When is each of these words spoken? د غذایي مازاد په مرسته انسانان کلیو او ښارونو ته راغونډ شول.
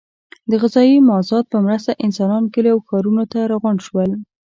د 0.49 0.51
غذایي 0.61 0.97
مازاد 1.09 1.43
په 1.51 1.57
مرسته 1.65 1.99
انسانان 2.05 2.43
کلیو 2.53 2.73
او 2.75 2.79
ښارونو 2.87 3.23
ته 3.31 3.39
راغونډ 3.51 3.79
شول. 3.87 4.11